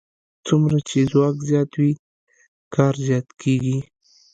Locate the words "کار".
2.75-2.93